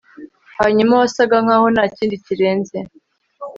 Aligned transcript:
Hanyuma 0.59 0.93
wasaga 1.01 1.35
nkaho 1.43 1.65
ntakindi 1.73 2.15
kirenze 2.25 2.77